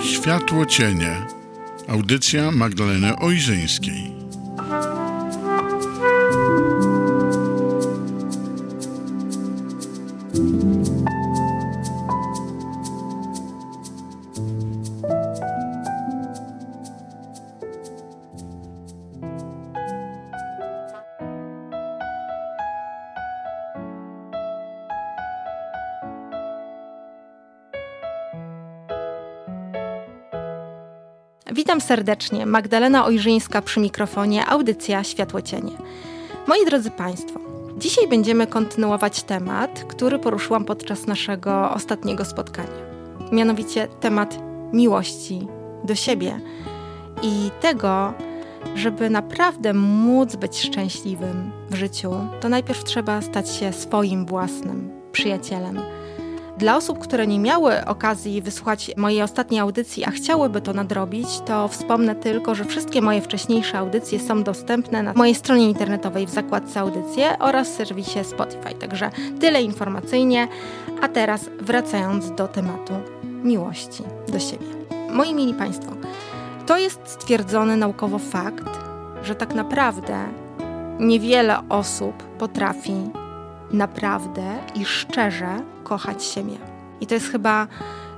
[0.00, 1.26] Światło cienie.
[1.88, 4.13] Audycja Magdaleny Ojrzyńskiej.
[31.52, 32.46] Witam serdecznie.
[32.46, 35.72] Magdalena Ojrzyńska przy mikrofonie, audycja Światło Cienie.
[36.46, 37.40] Moi drodzy Państwo,
[37.78, 42.84] dzisiaj będziemy kontynuować temat, który poruszyłam podczas naszego ostatniego spotkania.
[43.32, 44.38] Mianowicie temat
[44.72, 45.46] miłości
[45.84, 46.40] do siebie
[47.22, 48.14] i tego,
[48.74, 55.80] żeby naprawdę móc być szczęśliwym w życiu, to najpierw trzeba stać się swoim własnym przyjacielem
[56.58, 61.68] dla osób, które nie miały okazji wysłuchać mojej ostatniej audycji, a chciałyby to nadrobić, to
[61.68, 66.80] wspomnę tylko, że wszystkie moje wcześniejsze audycje są dostępne na mojej stronie internetowej w zakładce
[66.80, 68.74] audycje oraz serwisie Spotify.
[68.74, 69.10] Także
[69.40, 70.48] tyle informacyjnie.
[71.02, 72.92] A teraz wracając do tematu
[73.24, 74.66] miłości do siebie.
[75.10, 75.92] Moi mili Państwo,
[76.66, 78.68] to jest stwierdzony naukowo fakt,
[79.22, 80.18] że tak naprawdę
[80.98, 82.94] niewiele osób potrafi
[83.72, 86.56] naprawdę i szczerze kochać siebie.
[87.00, 87.66] I to jest chyba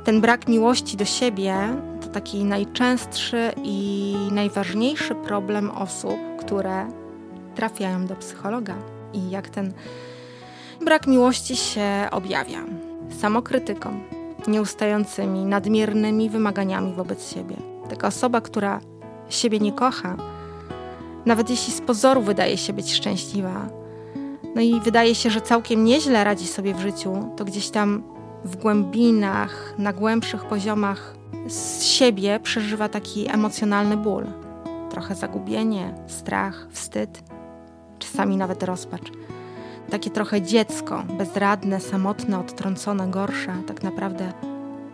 [0.05, 1.55] ten brak miłości do siebie,
[2.01, 6.89] to taki najczęstszy i najważniejszy problem osób, które
[7.55, 8.75] trafiają do psychologa.
[9.13, 9.73] I jak ten
[10.85, 12.59] brak miłości się objawia?
[13.21, 14.01] Samokrytyką,
[14.49, 17.57] nieustającymi, nadmiernymi wymaganiami wobec siebie.
[17.89, 18.81] Taka osoba, która
[19.29, 20.17] siebie nie kocha,
[21.27, 23.69] nawet jeśli z pozoru wydaje się być szczęśliwa,
[24.57, 28.03] no i wydaje się, że całkiem nieźle radzi sobie w życiu, to gdzieś tam
[28.45, 31.15] w głębinach, na głębszych poziomach
[31.49, 34.27] z siebie przeżywa taki emocjonalny ból.
[34.91, 37.23] Trochę zagubienie, strach, wstyd,
[37.99, 39.13] czasami nawet rozpacz.
[39.91, 44.33] Takie trochę dziecko, bezradne, samotne, odtrącone, gorsze, tak naprawdę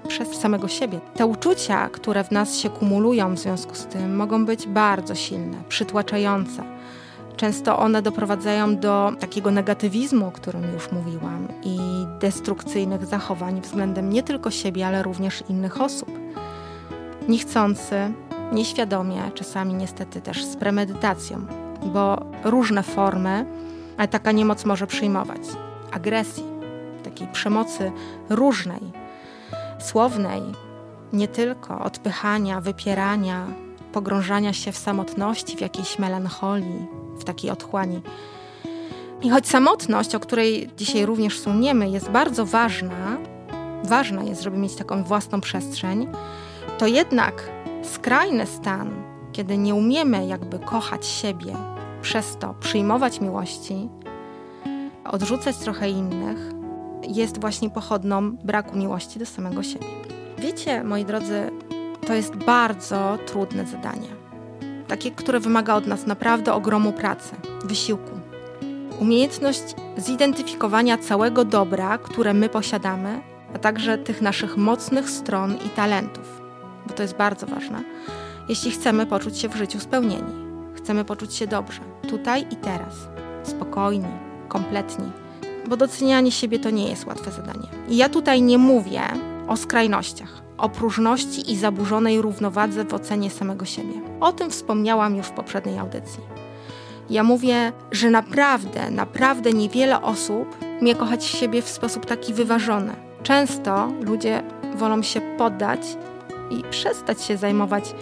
[0.08, 1.00] przez samego siebie.
[1.16, 5.62] Te uczucia, które w nas się kumulują w związku z tym, mogą być bardzo silne,
[5.68, 6.81] przytłaczające
[7.36, 11.78] Często one doprowadzają do takiego negatywizmu, o którym już mówiłam, i
[12.20, 16.10] destrukcyjnych zachowań względem nie tylko siebie, ale również innych osób.
[17.28, 18.12] Niechcący,
[18.52, 21.46] nieświadomie, czasami niestety też z premedytacją,
[21.84, 23.46] bo różne formy
[24.10, 25.40] taka niemoc może przyjmować.
[25.92, 26.44] Agresji,
[27.04, 27.92] takiej przemocy
[28.30, 28.80] różnej,
[29.80, 30.42] słownej,
[31.12, 33.46] nie tylko odpychania, wypierania,
[33.92, 36.86] pogrążania się w samotności, w jakiejś melancholii,
[37.22, 38.02] w takiej otchłani.
[39.22, 43.16] I choć samotność, o której dzisiaj również suniemy, jest bardzo ważna,
[43.84, 46.08] ważna jest, żeby mieć taką własną przestrzeń,
[46.78, 47.50] to jednak
[47.82, 48.90] skrajny stan,
[49.32, 51.56] kiedy nie umiemy jakby kochać siebie,
[52.02, 53.88] przez to przyjmować miłości,
[55.04, 56.38] odrzucać trochę innych,
[57.08, 59.86] jest właśnie pochodną braku miłości do samego siebie.
[60.38, 61.50] Wiecie, moi drodzy,
[62.06, 64.21] to jest bardzo trudne zadanie
[64.92, 68.20] takie, które wymaga od nas naprawdę ogromu pracy, wysiłku.
[69.00, 69.62] Umiejętność
[69.96, 73.22] zidentyfikowania całego dobra, które my posiadamy,
[73.54, 76.42] a także tych naszych mocnych stron i talentów,
[76.86, 77.84] bo to jest bardzo ważne,
[78.48, 80.32] jeśli chcemy poczuć się w życiu spełnieni.
[80.76, 82.94] Chcemy poczuć się dobrze, tutaj i teraz,
[83.42, 84.12] spokojni,
[84.48, 85.10] kompletni,
[85.68, 87.68] bo docenianie siebie to nie jest łatwe zadanie.
[87.88, 89.02] I ja tutaj nie mówię
[89.48, 93.94] o skrajnościach o próżności i zaburzonej równowadze w ocenie samego siebie.
[94.20, 96.20] O tym wspomniałam już w poprzedniej audycji.
[97.10, 102.92] Ja mówię, że naprawdę, naprawdę niewiele osób umie kochać siebie w sposób taki wyważony.
[103.22, 104.42] Często ludzie
[104.76, 105.80] wolą się poddać
[106.50, 107.94] i przestać się zajmować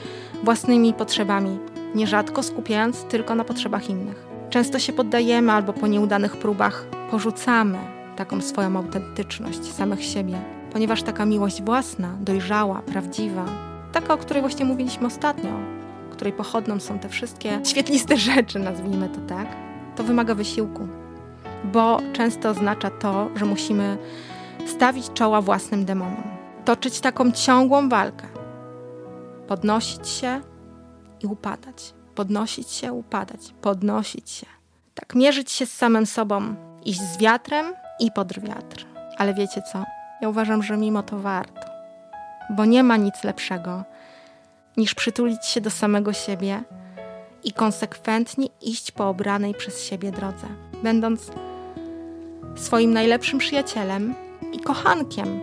[0.44, 1.58] własnymi potrzebami,
[1.94, 4.26] nierzadko skupiając tylko na potrzebach innych.
[4.50, 7.78] Często się poddajemy albo po nieudanych próbach porzucamy
[8.16, 13.44] taką swoją autentyczność samych siebie ponieważ taka miłość własna, dojrzała, prawdziwa,
[13.92, 15.50] taka, o której właśnie mówiliśmy ostatnio,
[16.20, 19.48] której pochodną są te wszystkie świetliste rzeczy, nazwijmy to tak,
[19.96, 20.88] to wymaga wysiłku,
[21.64, 23.98] bo często oznacza to, że musimy
[24.66, 26.22] stawić czoła własnym demonom,
[26.64, 28.26] toczyć taką ciągłą walkę,
[29.48, 30.40] podnosić się
[31.22, 34.46] i upadać, podnosić się, upadać, podnosić się.
[34.94, 37.66] Tak, mierzyć się z samym sobą, iść z wiatrem
[38.00, 38.86] i pod wiatr.
[39.18, 39.99] Ale wiecie co?
[40.20, 41.60] Ja uważam, że mimo to warto,
[42.50, 43.84] bo nie ma nic lepszego
[44.76, 46.62] niż przytulić się do samego siebie
[47.44, 50.46] i konsekwentnie iść po obranej przez siebie drodze,
[50.82, 51.30] będąc
[52.56, 54.14] swoim najlepszym przyjacielem
[54.52, 55.40] i kochankiem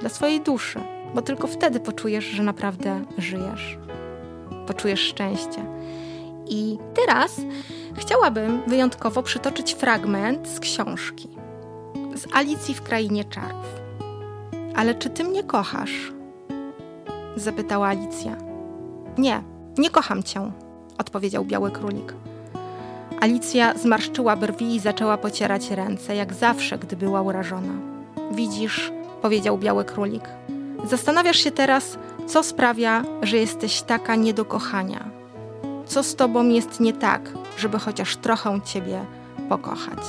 [0.00, 0.80] dla swojej duszy,
[1.14, 3.78] bo tylko wtedy poczujesz, że naprawdę żyjesz.
[4.66, 5.64] Poczujesz szczęście.
[6.46, 7.40] I teraz
[7.94, 11.28] chciałabym wyjątkowo przytoczyć fragment z książki
[12.14, 13.87] z Alicji w Krainie Czarów.
[14.78, 16.12] Ale czy ty mnie kochasz?
[17.36, 18.36] zapytała Alicja.
[19.18, 19.42] Nie,
[19.78, 20.52] nie kocham cię,
[20.98, 22.14] odpowiedział biały królik.
[23.20, 27.72] Alicja zmarszczyła brwi i zaczęła pocierać ręce, jak zawsze, gdy była urażona.
[28.32, 28.92] Widzisz,
[29.22, 30.24] powiedział biały królik.
[30.84, 35.10] Zastanawiasz się teraz, co sprawia, że jesteś taka nie do kochania.
[35.86, 39.04] Co z tobą jest nie tak, żeby chociaż trochę ciebie
[39.48, 40.02] pokochać.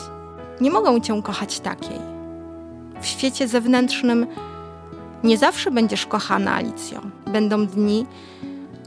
[0.61, 1.99] Nie mogą cię kochać takiej.
[3.01, 4.27] W świecie zewnętrznym
[5.23, 7.01] nie zawsze będziesz kochana, Alicjo.
[7.27, 8.05] Będą dni,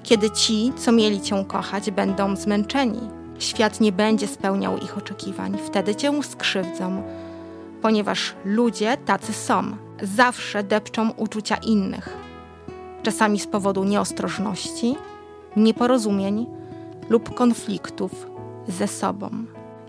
[0.02, 3.00] kiedy ci, co mieli cię kochać, będą zmęczeni.
[3.38, 5.58] Świat nie będzie spełniał ich oczekiwań.
[5.67, 7.02] Wtedy cię skrzywdzą,
[7.82, 9.62] ponieważ ludzie tacy są.
[10.02, 12.17] Zawsze depczą uczucia innych.
[13.02, 14.96] Czasami z powodu nieostrożności,
[15.56, 16.46] nieporozumień
[17.11, 18.26] lub konfliktów
[18.69, 19.31] ze sobą.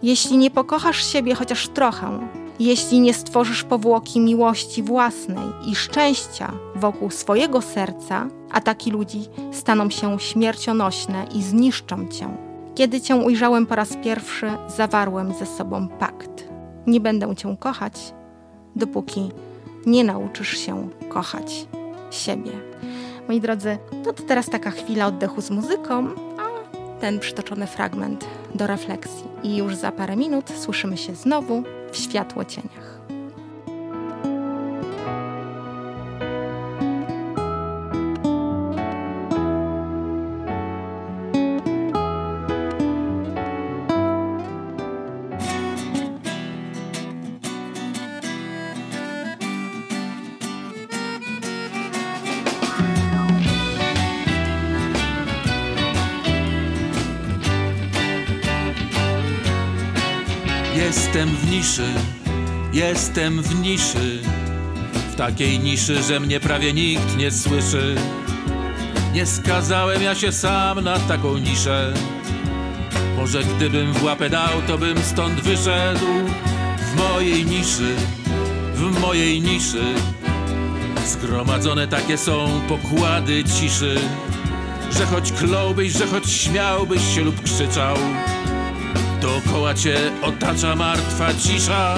[0.04, 2.20] Jeśli nie pokochasz siebie chociaż trochę,
[2.60, 9.22] jeśli nie stworzysz powłoki miłości własnej i szczęścia wokół swojego serca, ataki ludzi
[9.52, 12.30] staną się śmiercionośne i zniszczą cię.
[12.76, 16.50] Kiedy cię ujrzałem po raz pierwszy, zawarłem ze sobą pakt.
[16.88, 18.14] Nie będę cię kochać,
[18.76, 19.32] dopóki
[19.86, 21.68] nie nauczysz się kochać
[22.12, 22.52] siebie.
[23.28, 26.08] Moi drodzy, no to teraz taka chwila oddechu z muzyką,
[26.40, 26.72] a
[27.02, 29.24] ten przytoczony fragment do refleksji.
[29.44, 31.64] I już za parę minut słyszymy się znowu
[31.94, 32.93] w światło cieniach.
[61.14, 61.88] Jestem w niszy,
[62.74, 64.20] jestem w niszy
[65.12, 67.96] W takiej niszy, że mnie prawie nikt nie słyszy.
[69.14, 71.94] Nie skazałem ja się sam na taką niszę.
[73.18, 76.06] Może gdybym w łapę dał, to bym stąd wyszedł.
[76.78, 77.96] W mojej niszy,
[78.76, 79.84] w mojej niszy.
[81.06, 83.96] Zgromadzone takie są pokłady ciszy
[84.92, 87.98] Że choć kląłbyś, że choć śmiałbyś się lub krzyczał
[89.24, 91.96] Dookoła cię otacza martwa cisza.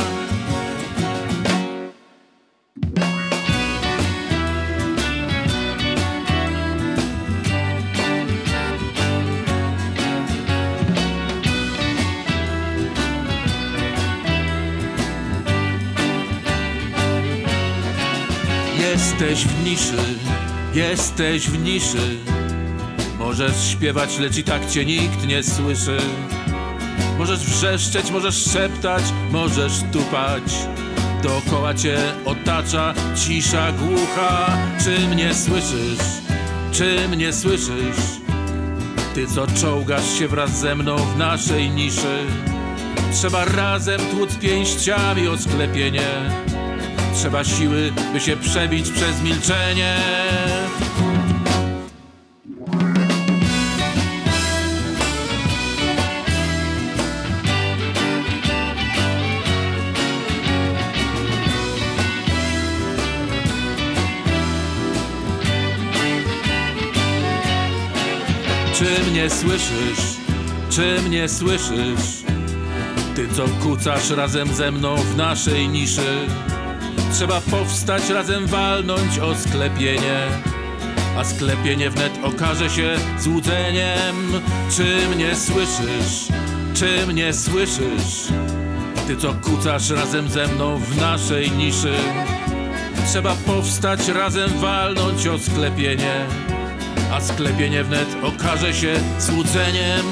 [18.79, 19.93] Jesteś w niszy,
[20.73, 22.17] jesteś w niszy.
[23.19, 25.97] Możesz śpiewać, lecz i tak cię nikt nie słyszy
[27.25, 30.43] Możesz wrzeszczeć, możesz szeptać, możesz tupać.
[31.23, 34.57] Dookoła cię otacza cisza głucha.
[34.83, 35.99] Czy mnie słyszysz?
[36.71, 37.97] Czy mnie słyszysz?
[39.15, 42.25] Ty co czołgasz się wraz ze mną w naszej niszy.
[43.13, 46.07] Trzeba razem tłuc pięściami o sklepienie.
[47.15, 49.97] Trzeba siły, by się przebić przez milczenie
[68.77, 70.17] Czy mnie słyszysz?
[70.69, 72.23] Czy mnie słyszysz?
[73.15, 76.27] Ty co kucasz razem ze mną w naszej niszy
[77.13, 80.27] Trzeba powstać razem walnąć o sklepienie
[81.17, 84.41] A sklepienie wnet okaże się złudzeniem
[84.75, 86.27] Czy mnie słyszysz?
[86.73, 88.27] Czy mnie słyszysz?
[89.07, 91.93] Ty co kucasz razem ze mną w naszej niszy
[93.07, 96.25] Trzeba powstać razem walnąć o sklepienie
[97.13, 100.05] a sklepienie wnet okaże się złudzeniem.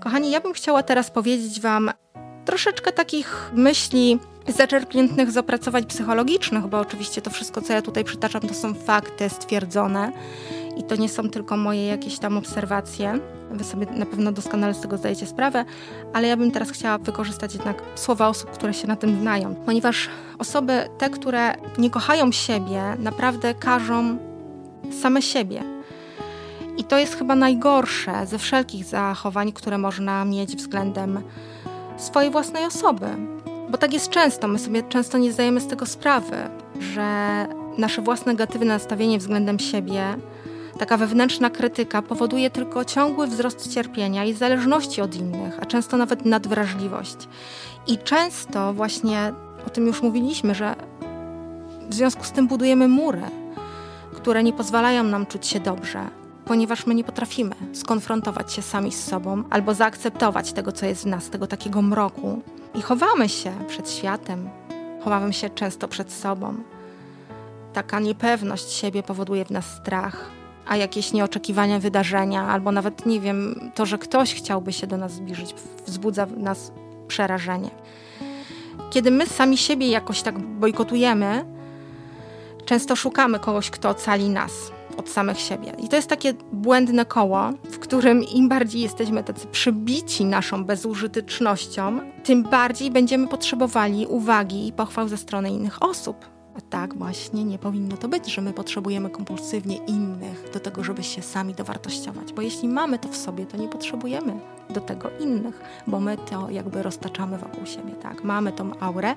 [0.00, 1.90] Kochani, ja bym chciała teraz powiedzieć Wam
[2.44, 4.18] troszeczkę takich myśli
[4.52, 9.28] zaczerpniętych z opracowań psychologicznych, bo oczywiście to wszystko, co ja tutaj przytaczam, to są fakty
[9.28, 10.12] stwierdzone
[10.76, 13.18] i to nie są tylko moje jakieś tam obserwacje.
[13.50, 15.64] Wy sobie na pewno doskonale z tego zdajecie sprawę,
[16.12, 20.08] ale ja bym teraz chciała wykorzystać jednak słowa osób, które się na tym znają, ponieważ
[20.38, 24.18] osoby, te, które nie kochają siebie, naprawdę każą
[25.02, 25.62] same siebie.
[26.76, 31.20] I to jest chyba najgorsze ze wszelkich zachowań, które można mieć względem
[31.96, 33.06] swojej własnej osoby.
[33.70, 36.36] Bo tak jest często, my sobie często nie zdajemy z tego sprawy,
[36.80, 37.46] że
[37.78, 40.04] nasze własne negatywne nastawienie względem siebie,
[40.78, 46.26] taka wewnętrzna krytyka powoduje tylko ciągły wzrost cierpienia i zależności od innych, a często nawet
[46.26, 47.16] nadwrażliwość.
[47.86, 49.32] I często właśnie
[49.66, 50.74] o tym już mówiliśmy, że
[51.88, 53.22] w związku z tym budujemy mury,
[54.14, 56.19] które nie pozwalają nam czuć się dobrze,
[56.50, 61.06] ponieważ my nie potrafimy skonfrontować się sami z sobą albo zaakceptować tego, co jest w
[61.06, 62.42] nas, tego takiego mroku.
[62.74, 64.50] I chowamy się przed światem,
[65.04, 66.54] chowamy się często przed sobą.
[67.72, 70.30] Taka niepewność siebie powoduje w nas strach,
[70.66, 75.12] a jakieś nieoczekiwane wydarzenia, albo nawet, nie wiem, to, że ktoś chciałby się do nas
[75.12, 75.54] zbliżyć,
[75.86, 76.72] wzbudza w nas
[77.08, 77.70] przerażenie.
[78.90, 81.44] Kiedy my sami siebie jakoś tak bojkotujemy,
[82.64, 84.52] często szukamy kogoś, kto ocali nas
[84.96, 85.72] od samych siebie.
[85.78, 92.00] I to jest takie błędne koło, w którym im bardziej jesteśmy tacy przybici naszą bezużytecznością,
[92.24, 96.16] tym bardziej będziemy potrzebowali uwagi i pochwał ze strony innych osób.
[96.56, 101.02] A tak właśnie nie powinno to być, że my potrzebujemy kompulsywnie innych do tego, żeby
[101.02, 102.32] się sami dowartościować.
[102.32, 106.50] Bo jeśli mamy to w sobie, to nie potrzebujemy do tego innych, bo my to
[106.50, 108.24] jakby roztaczamy wokół siebie, tak?
[108.24, 109.14] Mamy tą aurę,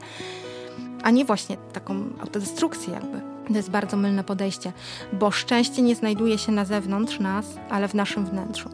[1.03, 3.32] a nie właśnie taką autodestrukcję jakby.
[3.47, 4.71] To jest bardzo mylne podejście,
[5.13, 8.69] bo szczęście nie znajduje się na zewnątrz nas, ale w naszym wnętrzu.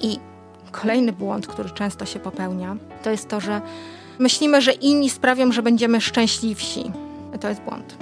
[0.00, 0.18] I
[0.72, 3.60] kolejny błąd, który często się popełnia, to jest to, że
[4.18, 6.92] myślimy, że inni sprawią, że będziemy szczęśliwsi.
[7.40, 7.96] To jest błąd.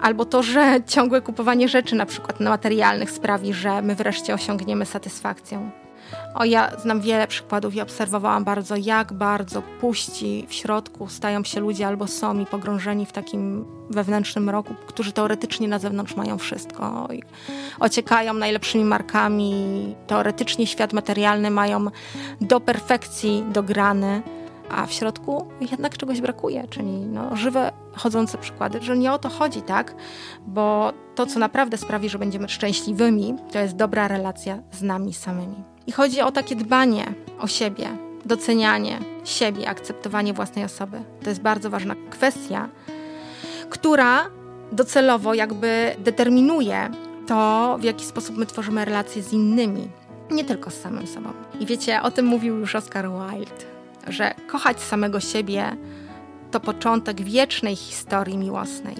[0.00, 5.70] Albo to, że ciągłe kupowanie rzeczy, na przykład materialnych, sprawi, że my wreszcie osiągniemy satysfakcję.
[6.34, 11.60] O, ja znam wiele przykładów i obserwowałam bardzo, jak bardzo puści w środku stają się
[11.60, 17.08] ludzie albo są pogrążeni w takim wewnętrznym roku, którzy teoretycznie na zewnątrz mają wszystko.
[17.80, 21.86] Ociekają najlepszymi markami, teoretycznie świat materialny mają
[22.40, 24.22] do perfekcji dograny,
[24.70, 29.28] a w środku jednak czegoś brakuje, czyli no, żywe, chodzące przykłady, że nie o to
[29.28, 29.94] chodzi, tak?
[30.46, 35.75] Bo to, co naprawdę sprawi, że będziemy szczęśliwymi, to jest dobra relacja z nami samymi.
[35.86, 37.88] I chodzi o takie dbanie o siebie,
[38.24, 41.02] docenianie siebie, akceptowanie własnej osoby.
[41.22, 42.68] To jest bardzo ważna kwestia,
[43.70, 44.30] która
[44.72, 46.90] docelowo jakby determinuje
[47.26, 49.88] to, w jaki sposób my tworzymy relacje z innymi,
[50.30, 51.28] nie tylko z samym sobą.
[51.60, 53.64] I wiecie, o tym mówił już Oscar Wilde,
[54.08, 55.76] że kochać samego siebie
[56.50, 58.96] to początek wiecznej historii miłosnej.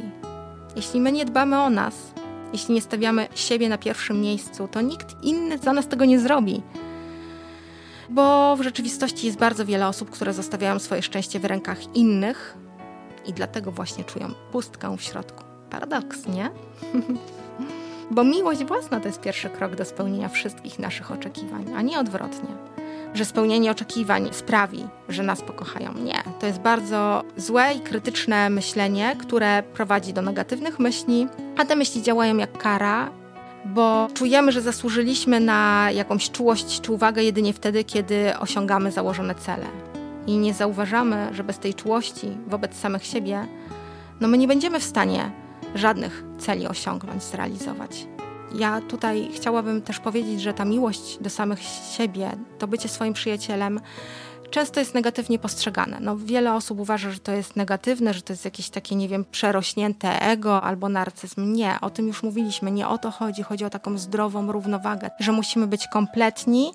[0.76, 1.94] Jeśli my nie dbamy o nas,
[2.52, 6.62] jeśli nie stawiamy siebie na pierwszym miejscu, to nikt inny za nas tego nie zrobi.
[8.10, 12.56] Bo w rzeczywistości jest bardzo wiele osób, które zostawiają swoje szczęście w rękach innych
[13.26, 15.44] i dlatego właśnie czują pustkę w środku.
[15.70, 16.50] Paradoks, nie?
[18.10, 22.75] Bo miłość własna to jest pierwszy krok do spełnienia wszystkich naszych oczekiwań, a nie odwrotnie.
[23.14, 25.94] Że spełnienie oczekiwań sprawi, że nas pokochają.
[25.94, 31.76] Nie, to jest bardzo złe i krytyczne myślenie, które prowadzi do negatywnych myśli, a te
[31.76, 33.10] myśli działają jak kara,
[33.64, 39.66] bo czujemy, że zasłużyliśmy na jakąś czułość czy uwagę jedynie wtedy, kiedy osiągamy założone cele.
[40.26, 43.46] I nie zauważamy, że bez tej czułości wobec samych siebie,
[44.20, 45.30] no my nie będziemy w stanie
[45.74, 48.06] żadnych celi osiągnąć, zrealizować.
[48.54, 51.60] Ja tutaj chciałabym też powiedzieć, że ta miłość do samych
[51.96, 53.80] siebie, to bycie swoim przyjacielem,
[54.50, 55.98] często jest negatywnie postrzegane.
[56.00, 59.24] No, wiele osób uważa, że to jest negatywne, że to jest jakieś takie, nie wiem,
[59.30, 61.52] przerośnięte ego albo narcyzm.
[61.52, 62.70] Nie, o tym już mówiliśmy.
[62.70, 63.42] Nie o to chodzi.
[63.42, 66.72] Chodzi o taką zdrową równowagę, że musimy być kompletni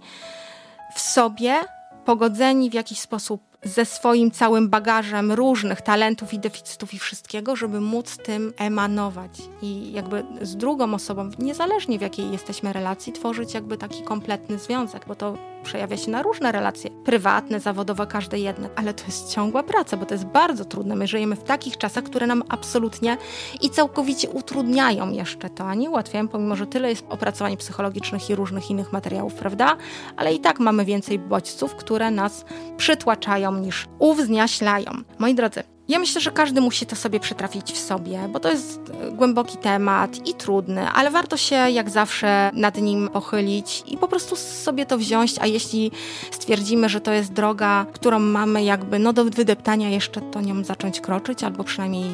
[0.95, 1.59] w sobie,
[2.05, 7.81] pogodzeni w jakiś sposób ze swoim całym bagażem różnych talentów i deficytów i wszystkiego, żeby
[7.81, 9.31] móc tym emanować.
[9.61, 15.05] I jakby z drugą osobą, niezależnie w jakiej jesteśmy relacji, tworzyć jakby taki kompletny związek,
[15.07, 19.63] bo to przejawia się na różne relacje, prywatne, zawodowe, każde jedne, ale to jest ciągła
[19.63, 20.95] praca, bo to jest bardzo trudne.
[20.95, 23.17] My żyjemy w takich czasach, które nam absolutnie
[23.61, 28.35] i całkowicie utrudniają jeszcze to, a nie ułatwiają, pomimo że tyle jest opracowań psychologicznych i
[28.35, 29.77] różnych innych materiałów, prawda?
[30.17, 32.45] Ale i tak mamy więcej bodźców, które nas
[32.77, 34.91] przytłaczają niż uwzniaślają.
[35.19, 38.91] Moi drodzy, Ja myślę, że każdy musi to sobie przetrafić w sobie, bo to jest
[39.01, 44.07] e, głęboki temat i trudny, ale warto się jak zawsze nad nim pochylić i po
[44.07, 45.91] prostu sobie to wziąć, a jeśli
[46.31, 51.01] stwierdzimy, że to jest droga, którą mamy jakby no do wydeptania jeszcze, to nią zacząć
[51.01, 52.09] kroczyć albo przynajmniej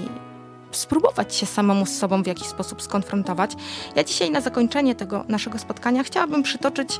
[0.71, 3.51] spróbować się samemu z sobą w jakiś sposób skonfrontować.
[3.95, 6.99] Ja dzisiaj na zakończenie tego naszego spotkania chciałabym przytoczyć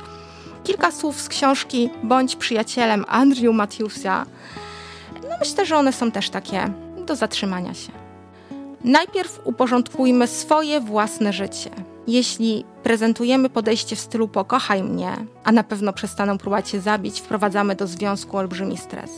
[0.64, 4.26] kilka słów z książki Bądź przyjacielem Andrew Matthewsa.
[5.40, 6.70] Myślę, że one są też takie
[7.06, 7.92] do zatrzymania się.
[8.84, 11.70] Najpierw uporządkujmy swoje własne życie.
[12.06, 15.12] Jeśli prezentujemy podejście w stylu pokochaj mnie,
[15.44, 19.10] a na pewno przestaną próbować się zabić, wprowadzamy do związku olbrzymi stres.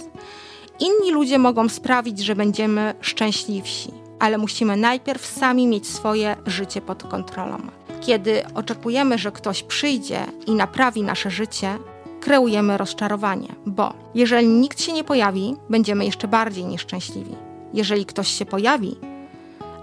[0.80, 7.02] Inni ludzie mogą sprawić, że będziemy szczęśliwsi, ale musimy najpierw sami mieć swoje życie pod
[7.02, 7.58] kontrolą.
[8.00, 11.78] Kiedy oczekujemy, że ktoś przyjdzie i naprawi nasze życie,
[12.20, 17.34] kreujemy rozczarowanie, bo jeżeli nikt się nie pojawi, będziemy jeszcze bardziej nieszczęśliwi.
[17.74, 18.96] Jeżeli ktoś się pojawi,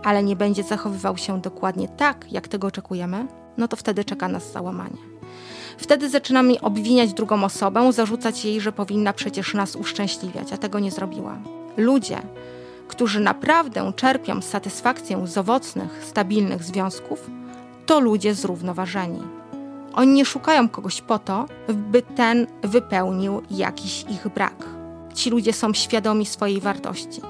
[0.04, 3.28] ale nie będzie zachowywał się dokładnie tak, jak tego oczekujemy,
[3.58, 4.98] no to wtedy czeka nas załamanie.
[5.78, 10.92] Wtedy zaczynamy obwiniać drugą osobę, zarzucać jej, że powinna przecież nas uszczęśliwiać, a tego nie
[10.92, 11.38] zrobiła.
[11.78, 12.18] Ludzie,
[12.88, 17.30] którzy naprawdę czerpią satysfakcję z owocnych, stabilnych związków,
[17.86, 19.22] to ludzie zrównoważeni.
[19.98, 24.66] Oni nie szukają kogoś po to, by ten wypełnił jakiś ich brak.
[25.14, 27.22] Ci ludzie są świadomi swojej wartości.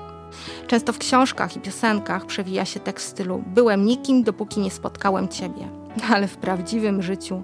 [0.68, 5.70] Często w książkach i piosenkach przewija się tekst stylu Byłem nikim, dopóki nie spotkałem ciebie.
[6.14, 7.44] Ale w prawdziwym życiu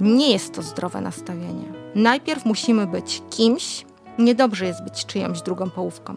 [0.00, 1.72] nie jest to zdrowe nastawienie.
[1.94, 3.86] Najpierw musimy być kimś,
[4.18, 6.14] niedobrze jest być czyjąś drugą połówką.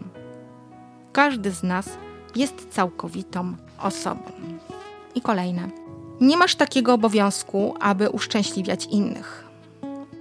[1.12, 1.90] Każdy z nas
[2.36, 4.32] jest całkowitą osobą.
[5.16, 5.86] I kolejne.
[6.22, 9.46] Nie masz takiego obowiązku, aby uszczęśliwiać innych.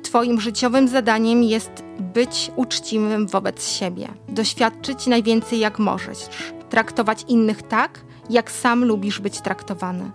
[0.02, 1.84] Twoim życiowym zadaniem jest
[2.14, 6.28] być uczciwym wobec siebie, doświadczyć najwięcej jak możesz,
[6.70, 10.10] traktować innych tak, jak sam lubisz być traktowany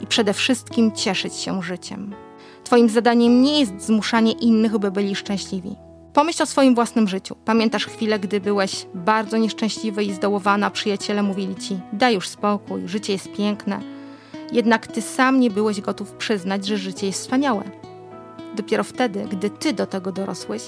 [0.00, 2.14] i przede wszystkim cieszyć się życiem.
[2.64, 5.76] Twoim zadaniem nie jest zmuszanie innych, by byli szczęśliwi.
[6.12, 7.36] Pomyśl o swoim własnym życiu.
[7.44, 13.12] Pamiętasz chwilę, gdy byłeś bardzo nieszczęśliwy i zdołowana, przyjaciele mówili ci: Daj już spokój, życie
[13.12, 13.95] jest piękne.
[14.52, 17.64] Jednak ty sam nie byłeś gotów przyznać, że życie jest wspaniałe.
[18.56, 20.62] Dopiero wtedy, gdy ty do tego dorosłeś,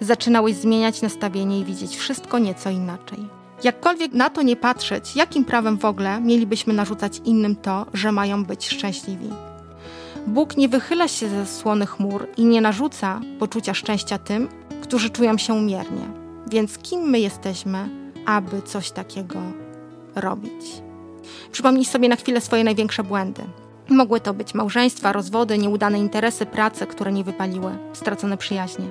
[0.00, 3.18] zaczynałeś zmieniać nastawienie i widzieć wszystko nieco inaczej.
[3.64, 8.44] Jakkolwiek na to nie patrzeć, jakim prawem w ogóle mielibyśmy narzucać innym to, że mają
[8.44, 9.30] być szczęśliwi?
[10.26, 14.48] Bóg nie wychyla się ze słony chmur i nie narzuca poczucia szczęścia tym,
[14.82, 16.08] którzy czują się umiernie.
[16.50, 17.88] Więc kim my jesteśmy,
[18.26, 19.38] aby coś takiego
[20.14, 20.87] robić?
[21.52, 23.42] Przypomnij sobie na chwilę swoje największe błędy.
[23.88, 28.84] Mogły to być małżeństwa, rozwody, nieudane interesy, prace, które nie wypaliły, stracone przyjaźnie.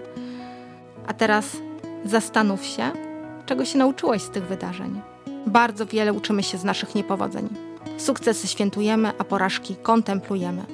[1.08, 1.58] A teraz
[2.06, 2.91] zastanów się,
[3.45, 5.02] czego się nauczyłeś z tych wydarzeń.
[5.47, 7.50] Bardzo wiele uczymy się z naszych niepowodzeń.
[7.97, 10.65] Sukcesy świętujemy, a porażki kontemplujemy.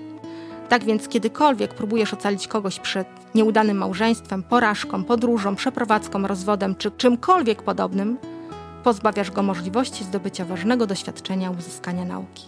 [0.69, 7.63] Tak więc, kiedykolwiek próbujesz ocalić kogoś przed nieudanym małżeństwem, porażką, podróżą, przeprowadzką, rozwodem czy czymkolwiek
[7.63, 8.17] podobnym,
[8.83, 12.43] pozbawiasz go możliwości zdobycia ważnego doświadczenia, uzyskania nauki.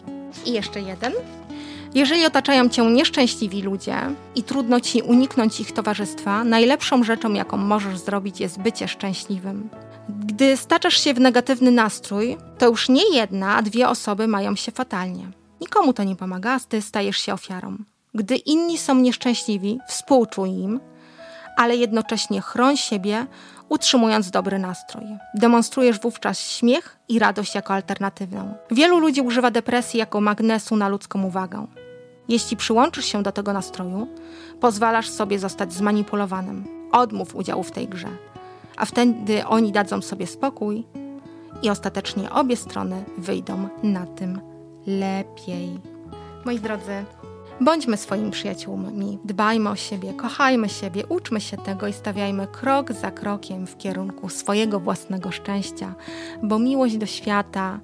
[0.45, 1.13] I jeszcze jeden.
[1.93, 3.95] Jeżeli otaczają cię nieszczęśliwi ludzie
[4.35, 9.69] i trudno ci uniknąć ich towarzystwa, najlepszą rzeczą, jaką możesz zrobić, jest bycie szczęśliwym.
[10.09, 14.71] Gdy staczasz się w negatywny nastrój, to już nie jedna, a dwie osoby mają się
[14.71, 15.27] fatalnie.
[15.61, 17.77] Nikomu to nie pomaga, a ty stajesz się ofiarą.
[18.13, 20.79] Gdy inni są nieszczęśliwi, współczuj im,
[21.57, 23.27] ale jednocześnie chroń siebie,
[23.69, 25.04] utrzymując dobry nastrój.
[25.34, 28.54] Demonstrujesz wówczas śmiech i radość jako alternatywę.
[28.71, 31.67] Wielu ludzi używa depresji jako magnesu na ludzką uwagę.
[32.28, 34.08] Jeśli przyłączysz się do tego nastroju,
[34.60, 36.65] pozwalasz sobie zostać zmanipulowanym.
[36.91, 38.08] Odmów udziału w tej grze,
[38.78, 40.86] a wtedy oni dadzą sobie spokój
[41.62, 44.41] i ostatecznie obie strony wyjdą na tym
[44.88, 45.80] lepiej.
[46.45, 47.06] Moi drodzy,
[47.61, 53.11] Bądźmy swoimi przyjaciółmi, dbajmy o siebie, kochajmy siebie, uczmy się tego i stawiajmy krok za
[53.11, 55.95] krokiem w kierunku swojego własnego szczęścia,
[56.43, 57.79] bo miłość do świata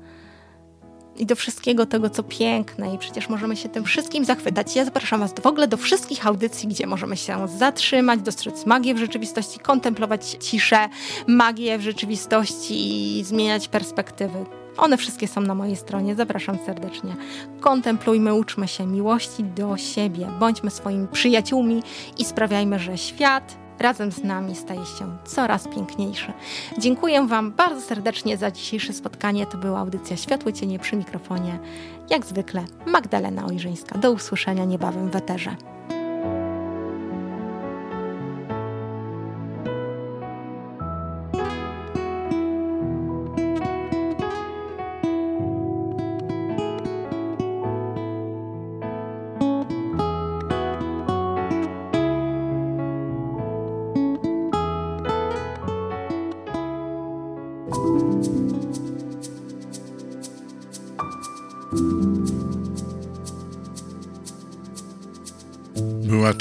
[1.18, 4.76] i do wszystkiego tego, co piękne, i przecież możemy się tym wszystkim zachwytać.
[4.76, 8.98] Ja zapraszam Was w ogóle do wszystkich audycji, gdzie możemy się zatrzymać, dostrzec magię w
[8.98, 10.90] rzeczywistości, kontemplować ciszę,
[11.28, 14.61] magię w rzeczywistości i zmieniać perspektywy.
[14.78, 16.16] One wszystkie są na mojej stronie.
[16.16, 17.16] Zapraszam serdecznie.
[17.60, 20.28] Kontemplujmy, uczmy się miłości do siebie.
[20.40, 21.84] Bądźmy swoimi przyjaciółmi
[22.18, 26.34] i sprawiajmy, że świat razem z nami staje się coraz piękniejszy.
[26.78, 29.46] Dziękuję Wam bardzo serdecznie za dzisiejsze spotkanie.
[29.46, 31.60] To była audycja Światło Cienie przy mikrofonie.
[32.10, 33.98] Jak zwykle Magdalena Ojrzyńska.
[33.98, 35.56] Do usłyszenia niebawem w eterze.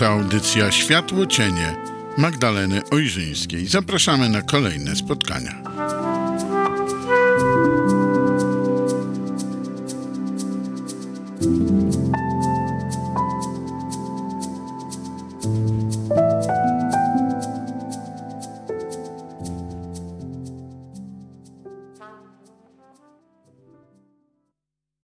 [0.01, 1.77] To audycja Światło Cienie
[2.19, 3.67] Magdaleny Ojrzyńskiej.
[3.67, 5.53] Zapraszamy na kolejne spotkania.